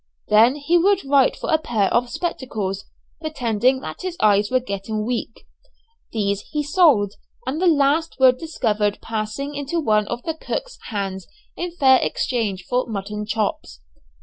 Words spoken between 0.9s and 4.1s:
write for a pair of spectacles, pretending that